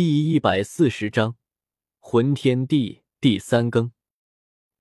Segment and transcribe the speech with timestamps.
[0.00, 1.36] 第一百四十章
[1.98, 3.90] 魂天地第三更。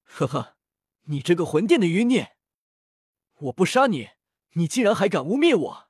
[0.04, 0.58] 呵呵，
[1.06, 2.38] 你这个魂殿的余孽！
[3.40, 4.10] 我不杀你，
[4.54, 5.90] 你竟然还敢污蔑我！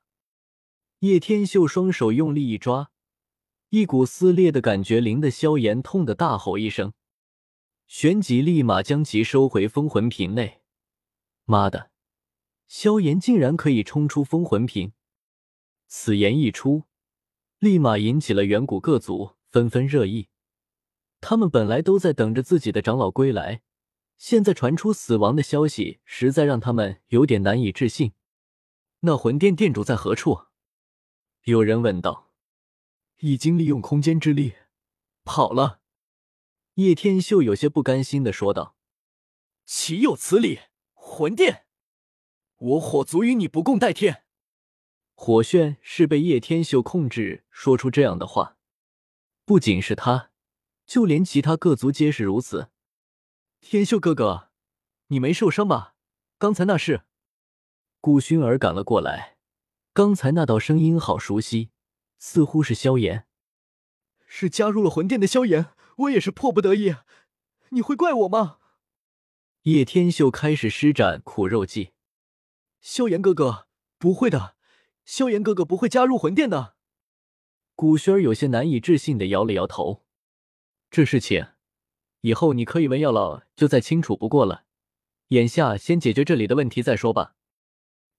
[1.00, 2.90] 叶天秀双手用力一抓，
[3.68, 6.94] 一股撕裂的感觉令的萧炎痛的大吼一声，
[7.86, 10.62] 旋即立马将其收回封魂瓶内。
[11.44, 11.90] 妈的，
[12.66, 14.94] 萧炎竟然可以冲出封魂瓶！
[15.86, 16.87] 此言一出。
[17.58, 20.28] 立马引起了远古各族纷纷热议。
[21.20, 23.62] 他们本来都在等着自己的长老归来，
[24.16, 28.12] 现在传出死亡的消息，实在让他们有点难以置信。
[29.00, 30.42] 那魂殿殿主在何处？
[31.44, 32.26] 有人问道。
[33.20, 34.54] 已经利用空间之力
[35.24, 35.80] 跑了。
[36.74, 38.76] 叶天秀有些不甘心的说道
[39.66, 40.60] ：“岂有此理！
[40.94, 41.66] 魂殿，
[42.58, 44.22] 我火族与你不共戴天！”
[45.20, 48.56] 火炫是被叶天秀控制，说出这样的话。
[49.44, 50.30] 不仅是他，
[50.86, 52.70] 就连其他各族皆是如此。
[53.60, 54.50] 天秀哥哥，
[55.08, 55.96] 你没受伤吧？
[56.38, 57.02] 刚才那是……
[58.00, 59.36] 顾薰儿赶了过来。
[59.92, 61.70] 刚才那道声音好熟悉，
[62.20, 63.26] 似乎是萧炎。
[64.24, 66.94] 是加入了魂殿的萧炎，我也是迫不得已。
[67.70, 68.58] 你会怪我吗？
[69.62, 71.90] 叶天秀开始施展苦肉计。
[72.80, 73.66] 萧炎哥哥，
[73.98, 74.54] 不会的。
[75.08, 76.76] 萧炎哥哥不会加入魂殿的。
[77.74, 80.04] 古轩儿有些难以置信的摇了摇头。
[80.90, 81.46] 这事情
[82.20, 84.66] 以后你可以问药老就再清楚不过了。
[85.28, 87.36] 眼下先解决这里的问题再说吧。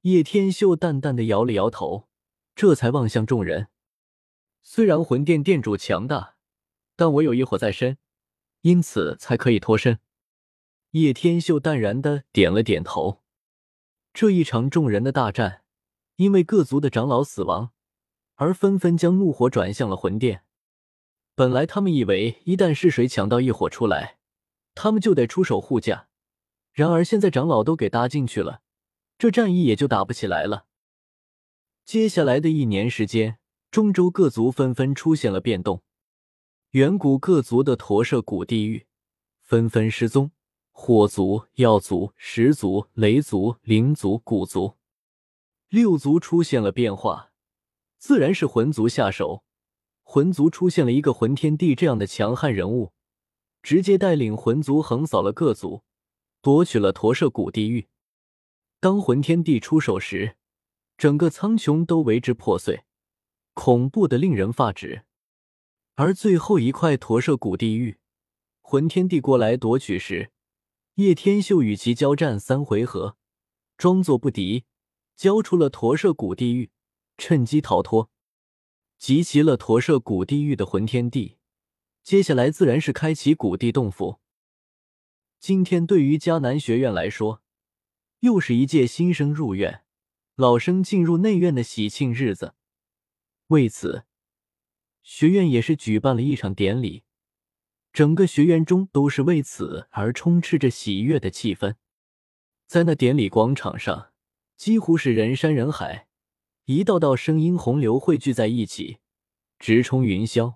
[0.02, 2.10] 叶天秀淡淡的摇了摇头，
[2.56, 3.68] 这才望向众人。
[4.64, 6.38] 虽然魂殿殿主强大，
[6.96, 8.00] 但我有一火在身，
[8.62, 10.00] 因此才可以脱身。
[10.92, 13.22] 叶天秀淡然的点了点头。
[14.12, 15.62] 这一场众人的大战。
[16.20, 17.72] 因为各族的长老死亡，
[18.36, 20.44] 而纷纷将怒火转向了魂殿。
[21.34, 24.18] 本来他们以为，一旦是谁抢到一火出来，
[24.76, 26.10] 他们就得出手护驾。
[26.74, 28.60] 然而现在长老都给搭进去了，
[29.18, 30.66] 这战役也就打不起来了。
[31.86, 33.40] 接下来的一年时间，
[33.72, 35.84] 中州各族纷纷出现了变动，
[36.72, 38.86] 远古各族的驼舍古地狱
[39.40, 40.32] 纷纷失踪，
[40.74, 44.79] 火族、药族、石族、雷族、灵族、古族。
[45.70, 47.32] 六族出现了变化，
[48.00, 49.44] 自然是魂族下手。
[50.02, 52.92] 魂族出现了一个魂天帝这样的强悍人物，
[53.62, 55.84] 直接带领魂族横扫了各族，
[56.42, 57.88] 夺取了驼舍古地狱。
[58.80, 60.38] 当魂天帝出手时，
[60.98, 62.86] 整个苍穹都为之破碎，
[63.54, 65.04] 恐怖的令人发指。
[65.94, 68.00] 而最后一块驼舍古地狱，
[68.62, 70.32] 魂天帝过来夺取时，
[70.96, 73.18] 叶天秀与其交战三回合，
[73.78, 74.66] 装作不敌。
[75.20, 76.72] 交出了驼舍古地狱，
[77.18, 78.10] 趁机逃脱，
[78.98, 81.36] 集齐了驼舍古地狱的魂天地。
[82.02, 84.22] 接下来自然是开启古地洞府。
[85.38, 87.44] 今天对于迦南学院来说，
[88.22, 89.84] 又是一届新生入院、
[90.36, 92.56] 老生进入内院的喜庆日子。
[93.48, 94.06] 为此，
[95.04, 97.04] 学院也是举办了一场典礼，
[97.92, 101.76] 整个学院中都是为此而充斥着喜悦的气氛。
[102.66, 104.09] 在那典礼广场上。
[104.60, 106.10] 几乎是人山人海，
[106.66, 109.00] 一道道声音洪流汇聚在一起，
[109.58, 110.56] 直冲云霄。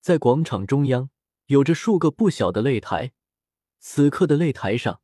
[0.00, 1.10] 在广场中央，
[1.44, 3.12] 有着数个不小的擂台，
[3.78, 5.02] 此刻的擂台上，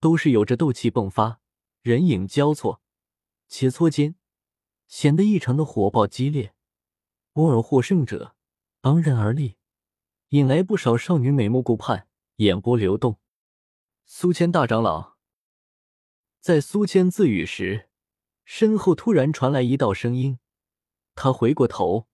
[0.00, 1.40] 都是有着斗气迸发，
[1.80, 2.82] 人影交错，
[3.48, 4.16] 切磋间
[4.86, 6.52] 显得异常的火爆激烈。
[7.32, 8.36] 偶尔获胜者
[8.82, 9.56] 昂然而立，
[10.28, 12.06] 引来不少少女美目顾盼，
[12.36, 13.18] 眼波流动。
[14.04, 15.15] 苏谦大长老。
[16.40, 17.88] 在苏谦自语时，
[18.44, 20.38] 身后突然传来一道声音。
[21.14, 22.06] 他回过头，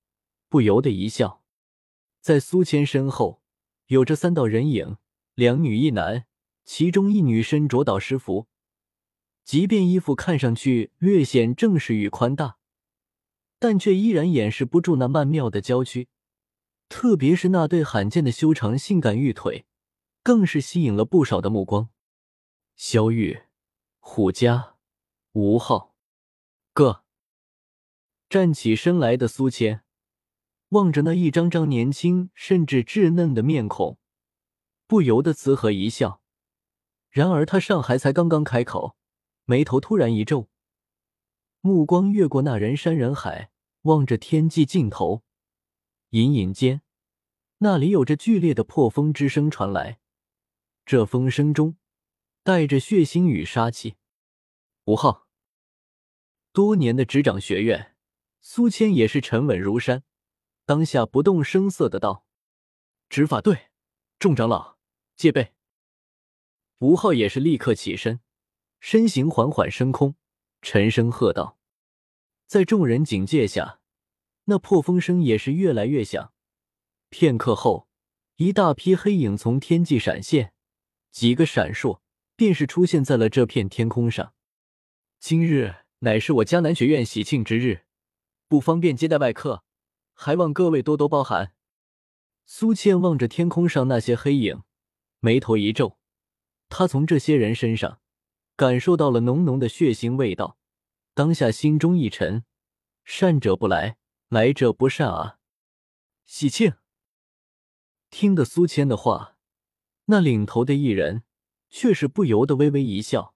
[0.48, 1.42] 不由得一笑。
[2.20, 3.42] 在苏谦身后，
[3.86, 4.96] 有着三道人影，
[5.34, 6.26] 两女一男，
[6.64, 8.46] 其中一女身着导师服，
[9.44, 12.58] 即便衣服看上去略显正式与宽大，
[13.58, 16.08] 但却依然掩饰不住那曼妙的娇躯。
[16.88, 19.66] 特别是那对罕见的修长性感玉腿，
[20.22, 21.88] 更是吸引了不少的目光。
[22.76, 23.42] 萧玉。
[24.04, 24.74] 虎家，
[25.30, 25.94] 吴昊，
[26.74, 27.04] 哥。
[28.28, 29.84] 站起身来的苏谦，
[30.70, 33.98] 望着那一张张年轻甚至稚嫩的面孔，
[34.88, 36.20] 不由得慈和一笑。
[37.10, 38.96] 然而他尚还才刚刚开口，
[39.44, 40.48] 眉头突然一皱，
[41.60, 43.52] 目光越过那人山人海，
[43.82, 45.22] 望着天际尽头，
[46.10, 46.82] 隐隐间，
[47.58, 50.00] 那里有着剧烈的破风之声传来，
[50.84, 51.76] 这风声中。
[52.44, 53.94] 带着血腥与杀气，
[54.86, 55.28] 吴昊。
[56.52, 57.94] 多年的执掌学院，
[58.40, 60.02] 苏谦也是沉稳如山，
[60.64, 62.26] 当下不动声色的道
[63.08, 63.70] ：“执法队，
[64.18, 64.76] 众长老，
[65.14, 65.52] 戒备。”
[66.78, 68.18] 吴昊也是立刻起身，
[68.80, 70.16] 身形缓缓升空，
[70.62, 71.56] 沉声喝道
[72.48, 73.78] ：“在众人警戒下，
[74.46, 76.32] 那破风声也是越来越响。
[77.08, 77.86] 片刻后，
[78.34, 80.52] 一大批黑影从天际闪现，
[81.12, 82.00] 几个闪烁，
[82.36, 84.34] 便是出现在了这片天空上。
[85.18, 87.84] 今日乃是我迦南学院喜庆之日，
[88.48, 89.64] 不方便接待外客，
[90.14, 91.54] 还望各位多多包涵。”
[92.44, 94.62] 苏倩望着天空上那些黑影，
[95.20, 95.98] 眉头一皱。
[96.68, 98.00] 他从这些人身上
[98.56, 100.58] 感受到了浓浓的血腥味道，
[101.14, 102.44] 当下心中一沉，
[103.04, 103.96] 善者不来，
[104.28, 105.38] 来者不善啊！
[106.24, 106.72] 喜庆。
[108.10, 109.36] 听得苏谦的话，
[110.06, 111.22] 那领头的一人
[111.72, 113.34] 却是不由得微微一笑。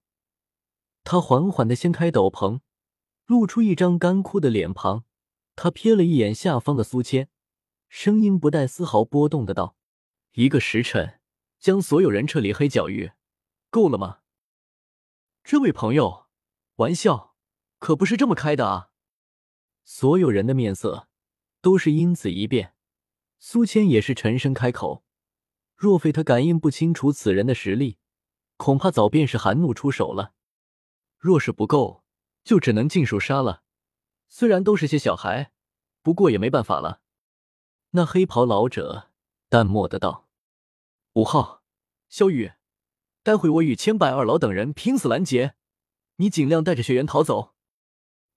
[1.03, 2.61] 他缓缓的掀开斗篷，
[3.25, 5.05] 露出一张干枯的脸庞。
[5.57, 7.31] 他瞥了一眼下方的苏谦，
[7.89, 9.75] 声音不带丝毫波动的道
[10.35, 11.19] ：“一个时辰，
[11.59, 13.13] 将所有人撤离黑角域。”
[13.71, 14.19] 够了吗，
[15.43, 16.27] 这位朋友，
[16.77, 17.35] 玩笑
[17.79, 18.91] 可不是这么开的啊！
[19.83, 21.09] 所有人的面色
[21.63, 22.75] 都是因此一变。
[23.39, 25.05] 苏谦也是沉声开口
[25.75, 27.99] ：“若非他感应不清楚此人的实力，
[28.57, 30.33] 恐怕早便是含怒出手了。
[31.19, 32.05] 若是不够，
[32.45, 33.63] 就只能尽数杀了。
[34.29, 35.53] 虽然都是些小孩，
[36.03, 37.01] 不过也没办法了。”
[37.91, 39.11] 那黑袍老者
[39.49, 40.29] 淡漠的道
[41.15, 41.63] ：“五号，
[42.09, 42.53] 萧雨。”
[43.23, 45.57] 待会我与千百二老等人拼死拦截，
[46.17, 47.55] 你尽量带着学员逃走。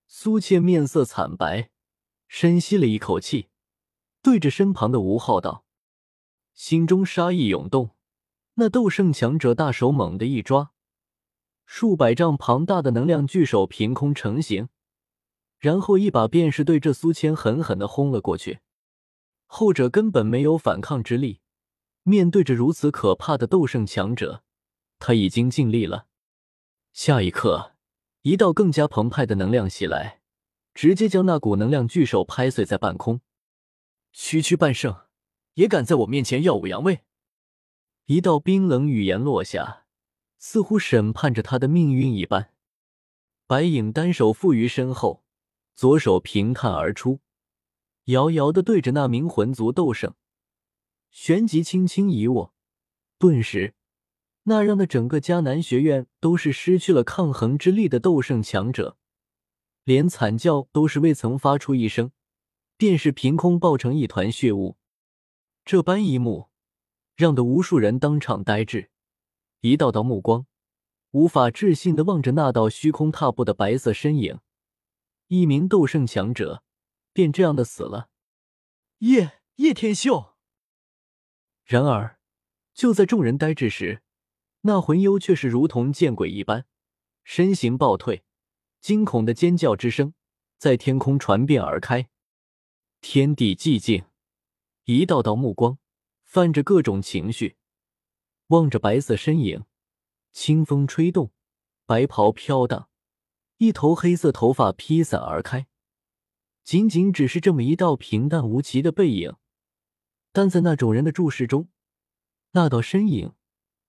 [0.08, 1.70] 苏倩面色惨白，
[2.26, 3.50] 深吸了一口气，
[4.20, 5.64] 对着身旁的吴昊道，
[6.54, 7.90] 心中杀意涌动。
[8.54, 10.72] 那斗圣强者大手猛地一抓，
[11.64, 14.68] 数百丈庞大的能量巨手凭空成型，
[15.58, 18.60] 然后一把便是对着苏谦狠狠的轰了过去。
[19.46, 21.40] 后者根本没有反抗之力，
[22.02, 24.42] 面对着如此可怕的斗圣强者。
[24.98, 26.06] 他已经尽力了。
[26.92, 27.74] 下一刻，
[28.22, 30.20] 一道更加澎湃的能量袭来，
[30.74, 33.20] 直接将那股能量巨手拍碎在半空。
[34.12, 35.06] 区区半圣，
[35.54, 37.00] 也敢在我面前耀武扬威？
[38.10, 39.84] 一道冰冷语言落下，
[40.36, 42.52] 似乎审判着他的命运一般。
[43.46, 45.22] 白影单手负于身后，
[45.76, 47.20] 左手平探而出，
[48.06, 50.16] 遥遥的对着那名魂族斗圣，
[51.12, 52.52] 旋即轻轻一握，
[53.16, 53.74] 顿时。
[54.42, 58.96] 那让那整个迦南学院都是失去了抗衡之力的斗圣强者，
[59.84, 62.10] 连惨叫都是未曾发出一声，
[62.76, 64.76] 便是凭空爆成一团血雾。
[65.64, 66.49] 这般一幕，
[67.20, 68.88] 让得无数人当场呆滞，
[69.60, 70.46] 一道道目光
[71.10, 74.40] 无法置信的望着那道虚空踏步的白色身影。
[75.26, 76.62] 一名斗圣强者
[77.12, 78.08] 便这样的死了。
[79.00, 80.34] 叶叶天秀。
[81.62, 82.18] 然而，
[82.72, 84.02] 就在众人呆滞时，
[84.62, 86.64] 那魂幽却是如同见鬼一般，
[87.22, 88.24] 身形暴退，
[88.80, 90.14] 惊恐的尖叫之声
[90.56, 92.08] 在天空传遍而开。
[93.02, 94.06] 天地寂静，
[94.84, 95.76] 一道道目光
[96.32, 97.56] 泛着各种情绪，
[98.46, 99.64] 望着白色身影。
[100.30, 101.32] 清风吹动，
[101.86, 102.88] 白袍飘荡，
[103.56, 105.66] 一头黑色头发披散而开。
[106.62, 109.34] 仅仅只是这么一道平淡无奇的背影，
[110.30, 111.68] 但在那种人的注视中，
[112.52, 113.34] 那道身影。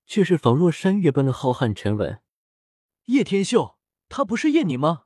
[0.07, 2.23] 却是仿若山岳般的浩瀚沉稳。
[3.05, 3.77] 叶天秀，
[4.09, 5.03] 他不是叶你吗？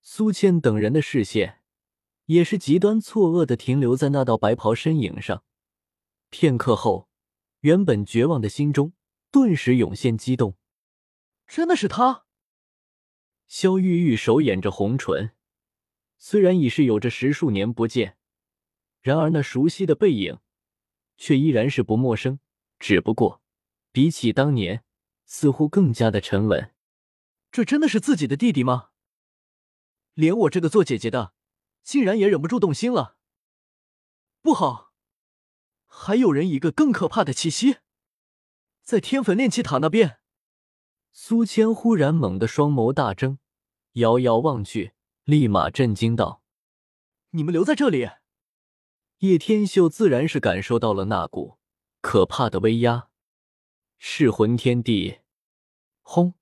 [0.00, 1.60] 苏倩等人的视线
[2.26, 5.44] 也是极端错愕的停留在那道白袍身影上。
[6.36, 7.08] 片刻后，
[7.60, 8.92] 原本绝望的心中
[9.30, 10.58] 顿时涌现激动。
[11.46, 12.26] 真的是他！
[13.46, 15.30] 萧玉玉手掩着红唇，
[16.18, 18.18] 虽然已是有着十数年不见，
[19.00, 20.40] 然而那熟悉的背影
[21.16, 22.40] 却依然是不陌生。
[22.80, 23.40] 只不过。
[23.92, 24.82] 比起当年，
[25.24, 26.74] 似乎更加的沉稳。
[27.52, 28.90] 这真的是自己的弟弟吗？
[30.14, 31.32] 连我这个做姐姐的，
[31.84, 33.18] 竟然也忍不住动心了。
[34.42, 34.83] 不好，
[35.96, 37.76] 还有人一个更可怕的气息，
[38.82, 40.18] 在天坟炼气塔那边。
[41.12, 43.38] 苏谦忽然猛地双眸大睁，
[43.92, 46.42] 遥遥望去，立马震惊道
[47.30, 48.10] ：“你们留在这里！”
[49.18, 51.58] 叶天秀自然是感受到了那股
[52.00, 53.08] 可怕的威压。
[53.96, 55.20] 噬魂天地，
[56.02, 56.34] 轰！